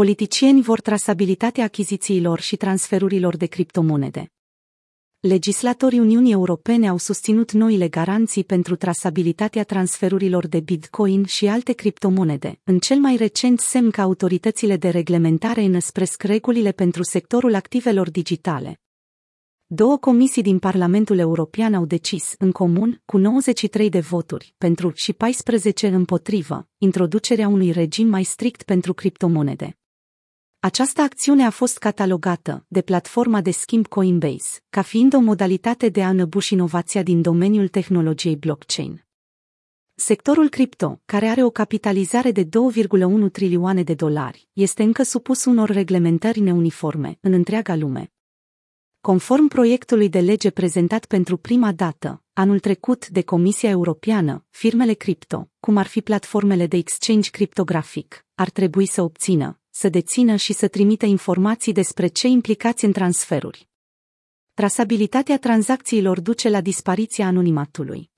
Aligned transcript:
Politicieni 0.00 0.62
vor 0.62 0.80
trasabilitatea 0.80 1.64
achizițiilor 1.64 2.40
și 2.40 2.56
transferurilor 2.56 3.36
de 3.36 3.46
criptomonede. 3.46 4.32
Legislatorii 5.20 5.98
Uniunii 5.98 6.32
Europene 6.32 6.88
au 6.88 6.96
susținut 6.96 7.52
noile 7.52 7.88
garanții 7.88 8.44
pentru 8.44 8.76
trasabilitatea 8.76 9.64
transferurilor 9.64 10.46
de 10.46 10.60
bitcoin 10.60 11.24
și 11.24 11.46
alte 11.46 11.72
criptomonede, 11.72 12.60
în 12.64 12.78
cel 12.78 12.98
mai 12.98 13.16
recent 13.16 13.60
semn 13.60 13.90
că 13.90 14.00
autoritățile 14.00 14.76
de 14.76 14.88
reglementare 14.88 15.62
înăspresc 15.62 16.22
regulile 16.22 16.72
pentru 16.72 17.02
sectorul 17.02 17.54
activelor 17.54 18.10
digitale. 18.10 18.80
Două 19.66 19.96
comisii 19.98 20.42
din 20.42 20.58
Parlamentul 20.58 21.18
European 21.18 21.74
au 21.74 21.84
decis, 21.84 22.34
în 22.38 22.52
comun, 22.52 23.02
cu 23.04 23.16
93 23.16 23.88
de 23.88 24.00
voturi, 24.00 24.54
pentru 24.58 24.92
și 24.94 25.12
14 25.12 25.86
împotrivă, 25.86 26.68
introducerea 26.78 27.48
unui 27.48 27.70
regim 27.70 28.08
mai 28.08 28.24
strict 28.24 28.62
pentru 28.62 28.94
criptomonede. 28.94 29.74
Această 30.62 31.00
acțiune 31.00 31.44
a 31.44 31.50
fost 31.50 31.78
catalogată 31.78 32.64
de 32.68 32.80
platforma 32.82 33.40
de 33.40 33.50
schimb 33.50 33.86
Coinbase 33.86 34.60
ca 34.70 34.82
fiind 34.82 35.14
o 35.14 35.18
modalitate 35.18 35.88
de 35.88 36.02
a 36.02 36.08
înăbuși 36.08 36.52
inovația 36.52 37.02
din 37.02 37.22
domeniul 37.22 37.68
tehnologiei 37.68 38.36
blockchain. 38.36 39.04
Sectorul 39.94 40.48
cripto, 40.48 41.00
care 41.04 41.26
are 41.26 41.44
o 41.44 41.50
capitalizare 41.50 42.30
de 42.30 42.44
2,1 42.44 42.48
trilioane 43.32 43.82
de 43.82 43.94
dolari, 43.94 44.48
este 44.52 44.82
încă 44.82 45.02
supus 45.02 45.44
unor 45.44 45.68
reglementări 45.68 46.40
neuniforme 46.40 47.18
în 47.20 47.32
întreaga 47.32 47.74
lume. 47.74 48.12
Conform 49.00 49.46
proiectului 49.48 50.08
de 50.08 50.20
lege 50.20 50.50
prezentat 50.50 51.04
pentru 51.04 51.36
prima 51.36 51.72
dată, 51.72 52.22
anul 52.32 52.58
trecut 52.58 53.08
de 53.08 53.22
Comisia 53.22 53.68
Europeană, 53.68 54.44
firmele 54.50 54.92
cripto, 54.92 55.50
cum 55.60 55.76
ar 55.76 55.86
fi 55.86 56.00
platformele 56.00 56.66
de 56.66 56.76
exchange 56.76 57.30
criptografic, 57.30 58.26
ar 58.34 58.50
trebui 58.50 58.86
să 58.86 59.02
obțină, 59.02 59.59
să 59.80 59.88
dețină 59.88 60.36
și 60.36 60.52
să 60.52 60.68
trimită 60.68 61.06
informații 61.06 61.72
despre 61.72 62.06
cei 62.06 62.32
implicați 62.32 62.84
în 62.84 62.92
transferuri. 62.92 63.68
Trasabilitatea 64.54 65.38
tranzacțiilor 65.38 66.20
duce 66.20 66.48
la 66.48 66.60
dispariția 66.60 67.26
anonimatului. 67.26 68.10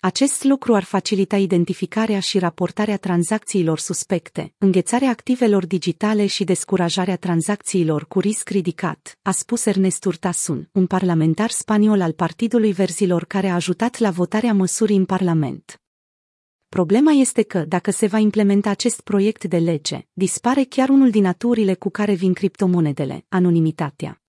Acest 0.00 0.44
lucru 0.44 0.74
ar 0.74 0.82
facilita 0.84 1.36
identificarea 1.36 2.20
și 2.20 2.38
raportarea 2.38 2.96
tranzacțiilor 2.96 3.78
suspecte, 3.78 4.54
înghețarea 4.58 5.08
activelor 5.08 5.66
digitale 5.66 6.26
și 6.26 6.44
descurajarea 6.44 7.16
tranzacțiilor 7.16 8.06
cu 8.06 8.20
risc 8.20 8.48
ridicat, 8.48 9.18
a 9.22 9.30
spus 9.30 9.66
Ernest 9.66 10.04
Urtasun, 10.04 10.68
un 10.72 10.86
parlamentar 10.86 11.50
spaniol 11.50 12.00
al 12.00 12.12
Partidului 12.12 12.72
Verzilor 12.72 13.24
care 13.24 13.48
a 13.48 13.54
ajutat 13.54 13.98
la 13.98 14.10
votarea 14.10 14.54
măsurii 14.54 14.96
în 14.96 15.04
Parlament. 15.04 15.80
Problema 16.68 17.10
este 17.10 17.42
că, 17.42 17.64
dacă 17.64 17.90
se 17.90 18.06
va 18.06 18.18
implementa 18.18 18.70
acest 18.70 19.00
proiect 19.00 19.44
de 19.44 19.58
lege, 19.58 20.06
dispare 20.12 20.64
chiar 20.64 20.88
unul 20.88 21.10
din 21.10 21.26
aturile 21.26 21.74
cu 21.74 21.90
care 21.90 22.14
vin 22.14 22.32
criptomonedele, 22.32 23.24
anonimitatea. 23.28 24.22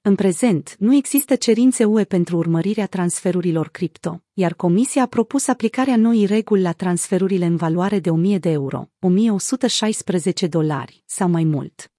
În 0.00 0.14
prezent, 0.14 0.76
nu 0.78 0.94
există 0.94 1.34
cerințe 1.34 1.84
UE 1.84 2.04
pentru 2.04 2.36
urmărirea 2.36 2.86
transferurilor 2.86 3.68
cripto, 3.68 4.22
iar 4.32 4.54
Comisia 4.54 5.02
a 5.02 5.06
propus 5.06 5.46
aplicarea 5.46 5.96
noii 5.96 6.26
reguli 6.26 6.62
la 6.62 6.72
transferurile 6.72 7.44
în 7.44 7.56
valoare 7.56 7.98
de 7.98 8.10
1000 8.10 8.38
de 8.38 8.50
euro, 8.50 8.90
1116 9.00 10.46
dolari 10.46 11.02
sau 11.06 11.28
mai 11.28 11.44
mult. 11.44 11.92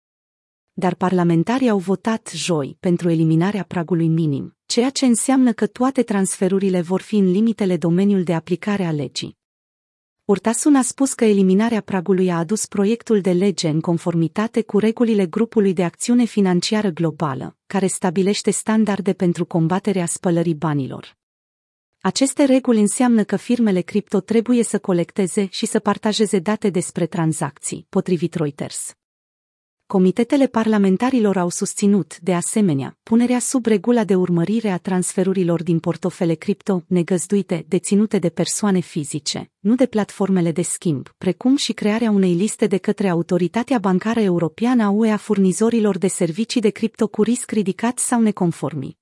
Dar 0.73 0.95
parlamentarii 0.95 1.69
au 1.69 1.77
votat 1.77 2.31
joi 2.33 2.77
pentru 2.79 3.09
eliminarea 3.09 3.63
pragului 3.63 4.07
minim, 4.07 4.57
ceea 4.65 4.89
ce 4.89 5.05
înseamnă 5.05 5.51
că 5.53 5.67
toate 5.67 6.03
transferurile 6.03 6.81
vor 6.81 7.01
fi 7.01 7.15
în 7.15 7.31
limitele 7.31 7.77
domeniul 7.77 8.23
de 8.23 8.33
aplicare 8.33 8.83
a 8.83 8.91
legii. 8.91 9.41
Urtasun 10.25 10.75
a 10.75 10.81
spus 10.81 11.13
că 11.13 11.25
eliminarea 11.25 11.81
pragului 11.81 12.31
a 12.31 12.37
adus 12.37 12.65
proiectul 12.65 13.21
de 13.21 13.31
lege 13.31 13.67
în 13.69 13.79
conformitate 13.81 14.61
cu 14.61 14.79
regulile 14.79 15.25
grupului 15.25 15.73
de 15.73 15.83
acțiune 15.83 16.23
financiară 16.23 16.89
globală, 16.89 17.57
care 17.67 17.87
stabilește 17.87 18.51
standarde 18.51 19.13
pentru 19.13 19.45
combaterea 19.45 20.05
spălării 20.05 20.53
banilor. 20.53 21.17
Aceste 22.01 22.43
reguli 22.43 22.79
înseamnă 22.79 23.23
că 23.23 23.35
firmele 23.35 23.81
cripto 23.81 24.19
trebuie 24.19 24.63
să 24.63 24.79
colecteze 24.79 25.47
și 25.51 25.65
să 25.65 25.79
partajeze 25.79 26.39
date 26.39 26.69
despre 26.69 27.05
tranzacții, 27.05 27.85
potrivit 27.89 28.33
Reuters. 28.33 28.95
Comitetele 29.93 30.47
parlamentarilor 30.47 31.37
au 31.37 31.49
susținut, 31.49 32.19
de 32.19 32.33
asemenea, 32.33 32.97
punerea 33.03 33.39
sub 33.39 33.65
regula 33.65 34.03
de 34.03 34.15
urmărire 34.15 34.69
a 34.69 34.77
transferurilor 34.77 35.63
din 35.63 35.79
portofele 35.79 36.33
cripto 36.33 36.83
negăzduite 36.87 37.65
deținute 37.67 38.19
de 38.19 38.29
persoane 38.29 38.79
fizice, 38.79 39.51
nu 39.59 39.75
de 39.75 39.85
platformele 39.85 40.51
de 40.51 40.61
schimb, 40.61 41.09
precum 41.17 41.55
și 41.55 41.73
crearea 41.73 42.11
unei 42.11 42.33
liste 42.33 42.67
de 42.67 42.77
către 42.77 43.09
Autoritatea 43.09 43.77
Bancară 43.77 44.19
Europeană 44.19 44.83
a 44.83 44.89
UE 44.89 45.11
a 45.11 45.17
furnizorilor 45.17 45.97
de 45.97 46.07
servicii 46.07 46.61
de 46.61 46.69
cripto 46.69 47.07
cu 47.07 47.23
risc 47.23 47.51
ridicat 47.51 47.99
sau 47.99 48.21
neconformi. 48.21 48.97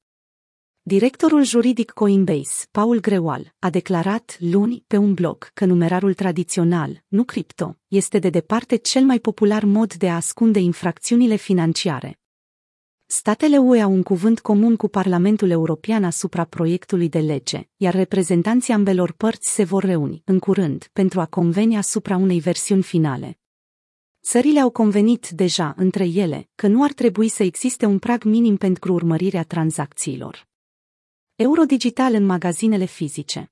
Directorul 0.84 1.44
juridic 1.44 1.92
Coinbase, 1.92 2.66
Paul 2.72 3.00
Grewal, 3.00 3.54
a 3.60 3.70
declarat 3.70 4.38
luni 4.40 4.84
pe 4.88 4.98
un 4.98 5.14
blog 5.14 5.50
că 5.54 5.66
numerarul 5.66 6.14
tradițional, 6.14 7.04
nu 7.08 7.24
cripto, 7.24 7.78
este 7.88 8.20
de 8.20 8.30
departe 8.30 8.76
cel 8.76 9.04
mai 9.04 9.20
popular 9.20 9.64
mod 9.64 9.94
de 9.94 10.10
a 10.10 10.16
ascunde 10.16 10.60
infracțiunile 10.60 11.36
financiare. 11.36 12.20
Statele 13.06 13.58
UE 13.58 13.82
au 13.82 13.92
un 13.92 14.04
cuvânt 14.04 14.40
comun 14.40 14.76
cu 14.76 14.88
Parlamentul 14.88 15.50
European 15.50 16.04
asupra 16.04 16.44
proiectului 16.44 17.10
de 17.10 17.20
lege, 17.20 17.70
iar 17.76 17.94
reprezentanții 17.94 18.74
ambelor 18.74 19.12
părți 19.12 19.54
se 19.54 19.64
vor 19.64 19.84
reuni, 19.84 20.22
în 20.26 20.40
curând, 20.40 20.90
pentru 20.94 21.20
a 21.20 21.26
conveni 21.26 21.78
asupra 21.78 22.16
unei 22.16 22.40
versiuni 22.40 22.84
finale. 22.84 23.40
Țările 24.24 24.60
au 24.60 24.70
convenit 24.70 25.30
deja 25.30 25.74
între 25.78 26.06
ele 26.08 26.50
că 26.56 26.68
nu 26.68 26.84
ar 26.84 26.92
trebui 26.92 27.28
să 27.28 27.44
existe 27.44 27.86
un 27.86 28.00
prag 28.00 28.24
minim 28.24 28.56
pentru 28.56 28.94
urmărirea 28.94 29.44
tranzacțiilor. 29.44 30.50
Eurodigital 31.42 32.14
în 32.14 32.26
magazinele 32.26 32.86
fizice. 32.86 33.52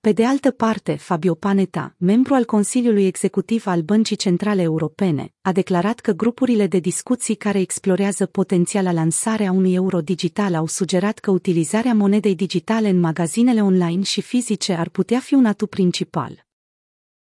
Pe 0.00 0.12
de 0.12 0.24
altă 0.24 0.50
parte, 0.50 0.94
Fabio 0.96 1.34
Panetta, 1.34 1.94
membru 1.98 2.34
al 2.34 2.44
Consiliului 2.44 3.06
Executiv 3.06 3.66
al 3.66 3.80
Băncii 3.80 4.16
Centrale 4.16 4.62
Europene, 4.62 5.34
a 5.40 5.52
declarat 5.52 6.00
că 6.00 6.12
grupurile 6.12 6.66
de 6.66 6.78
discuții 6.78 7.34
care 7.34 7.60
explorează 7.60 8.26
potențiala 8.26 8.92
lansare 8.92 9.46
a 9.46 9.52
unui 9.52 9.74
euro 9.74 10.00
digital 10.00 10.54
au 10.54 10.66
sugerat 10.66 11.18
că 11.18 11.30
utilizarea 11.30 11.94
monedei 11.94 12.34
digitale 12.34 12.88
în 12.88 13.00
magazinele 13.00 13.62
online 13.62 14.02
și 14.02 14.20
fizice 14.20 14.72
ar 14.72 14.88
putea 14.88 15.18
fi 15.18 15.34
un 15.34 15.44
atu 15.44 15.66
principal. 15.66 16.51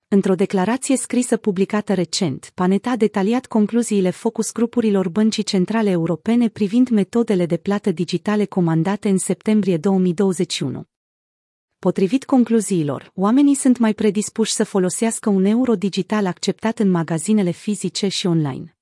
Într-o 0.08 0.34
declarație 0.34 0.96
scrisă 0.96 1.36
publicată 1.36 1.94
recent, 1.94 2.50
Paneta 2.54 2.90
a 2.90 2.96
detaliat 2.96 3.46
concluziile 3.46 4.10
focus 4.10 4.52
grupurilor 4.52 5.08
Băncii 5.08 5.42
Centrale 5.42 5.90
Europene 5.90 6.48
privind 6.48 6.88
metodele 6.88 7.46
de 7.46 7.56
plată 7.56 7.90
digitale 7.90 8.44
comandate 8.44 9.08
în 9.08 9.18
septembrie 9.18 9.76
2021. 9.76 10.84
Potrivit 11.78 12.24
concluziilor, 12.24 13.10
oamenii 13.14 13.54
sunt 13.54 13.78
mai 13.78 13.94
predispuși 13.94 14.52
să 14.52 14.64
folosească 14.64 15.30
un 15.30 15.44
euro 15.44 15.74
digital 15.74 16.26
acceptat 16.26 16.78
în 16.78 16.90
magazinele 16.90 17.50
fizice 17.50 18.08
și 18.08 18.26
online. 18.26 18.75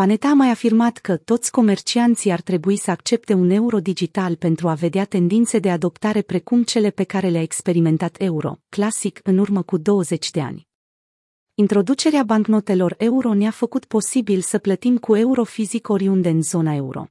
Paneta 0.00 0.28
a 0.28 0.34
mai 0.34 0.50
afirmat 0.50 0.98
că 0.98 1.16
toți 1.16 1.50
comercianții 1.50 2.30
ar 2.30 2.40
trebui 2.40 2.76
să 2.76 2.90
accepte 2.90 3.34
un 3.34 3.50
euro 3.50 3.80
digital 3.80 4.36
pentru 4.36 4.68
a 4.68 4.74
vedea 4.74 5.04
tendințe 5.04 5.58
de 5.58 5.70
adoptare 5.70 6.22
precum 6.22 6.62
cele 6.62 6.90
pe 6.90 7.04
care 7.04 7.28
le-a 7.28 7.42
experimentat 7.42 8.16
euro, 8.18 8.58
clasic, 8.68 9.20
în 9.22 9.38
urmă 9.38 9.62
cu 9.62 9.76
20 9.76 10.30
de 10.30 10.40
ani. 10.40 10.68
Introducerea 11.54 12.22
bancnotelor 12.22 12.94
euro 12.98 13.34
ne-a 13.34 13.50
făcut 13.50 13.84
posibil 13.84 14.40
să 14.40 14.58
plătim 14.58 14.98
cu 14.98 15.16
euro 15.16 15.44
fizic 15.44 15.88
oriunde 15.88 16.28
în 16.28 16.42
zona 16.42 16.74
euro. 16.74 17.06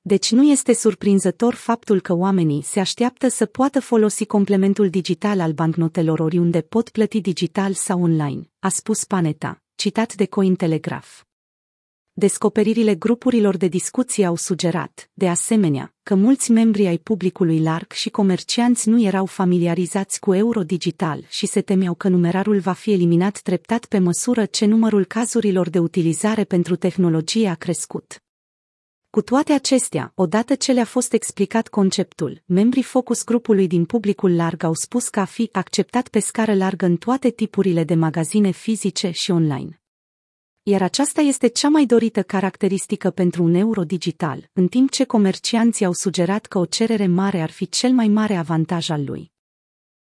Deci 0.00 0.32
nu 0.32 0.42
este 0.42 0.72
surprinzător 0.72 1.54
faptul 1.54 2.00
că 2.00 2.12
oamenii 2.12 2.62
se 2.62 2.80
așteaptă 2.80 3.28
să 3.28 3.46
poată 3.46 3.80
folosi 3.80 4.26
complementul 4.26 4.90
digital 4.90 5.40
al 5.40 5.52
bancnotelor 5.52 6.18
oriunde 6.18 6.60
pot 6.60 6.88
plăti 6.88 7.20
digital 7.20 7.72
sau 7.72 8.02
online, 8.02 8.50
a 8.58 8.68
spus 8.68 9.04
Paneta, 9.04 9.62
citat 9.74 10.14
de 10.14 10.26
Cointelegraph. 10.26 11.26
Descoperirile 12.18 12.94
grupurilor 12.94 13.56
de 13.56 13.68
discuție 13.68 14.24
au 14.24 14.36
sugerat, 14.36 15.10
de 15.14 15.28
asemenea, 15.28 15.94
că 16.02 16.14
mulți 16.14 16.50
membri 16.50 16.86
ai 16.86 16.98
publicului 16.98 17.60
larg 17.60 17.92
și 17.92 18.10
comercianți 18.10 18.88
nu 18.88 19.02
erau 19.02 19.26
familiarizați 19.26 20.20
cu 20.20 20.34
euro 20.34 20.62
digital 20.62 21.24
și 21.28 21.46
se 21.46 21.60
temeau 21.60 21.94
că 21.94 22.08
numerarul 22.08 22.58
va 22.58 22.72
fi 22.72 22.92
eliminat 22.92 23.40
treptat 23.40 23.84
pe 23.84 23.98
măsură 23.98 24.44
ce 24.44 24.66
numărul 24.66 25.04
cazurilor 25.04 25.68
de 25.68 25.78
utilizare 25.78 26.44
pentru 26.44 26.76
tehnologie 26.76 27.48
a 27.48 27.54
crescut. 27.54 28.22
Cu 29.10 29.22
toate 29.22 29.52
acestea, 29.52 30.12
odată 30.14 30.54
ce 30.54 30.72
le-a 30.72 30.84
fost 30.84 31.12
explicat 31.12 31.68
conceptul, 31.68 32.42
membrii 32.46 32.82
focus 32.82 33.24
grupului 33.24 33.66
din 33.66 33.84
publicul 33.84 34.36
larg 34.36 34.62
au 34.62 34.74
spus 34.74 35.08
că 35.08 35.20
a 35.20 35.24
fi 35.24 35.48
acceptat 35.52 36.08
pe 36.08 36.18
scară 36.18 36.54
largă 36.54 36.84
în 36.84 36.96
toate 36.96 37.30
tipurile 37.30 37.84
de 37.84 37.94
magazine 37.94 38.50
fizice 38.50 39.10
și 39.10 39.30
online 39.30 39.80
iar 40.68 40.82
aceasta 40.82 41.20
este 41.20 41.46
cea 41.46 41.68
mai 41.68 41.84
dorită 41.84 42.22
caracteristică 42.22 43.10
pentru 43.10 43.42
un 43.42 43.54
euro 43.54 43.84
digital, 43.84 44.50
în 44.52 44.68
timp 44.68 44.90
ce 44.90 45.04
comercianții 45.04 45.84
au 45.84 45.92
sugerat 45.92 46.46
că 46.46 46.58
o 46.58 46.64
cerere 46.64 47.06
mare 47.06 47.40
ar 47.40 47.50
fi 47.50 47.68
cel 47.68 47.90
mai 47.90 48.08
mare 48.08 48.34
avantaj 48.34 48.90
al 48.90 49.04
lui. 49.04 49.32